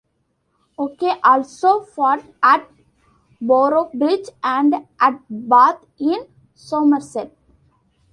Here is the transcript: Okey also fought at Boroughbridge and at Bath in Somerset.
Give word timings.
Okey 0.79 1.11
also 1.23 1.81
fought 1.83 2.23
at 2.41 2.67
Boroughbridge 3.39 4.29
and 4.43 4.87
at 4.99 5.21
Bath 5.29 5.85
in 5.99 6.25
Somerset. 6.55 7.37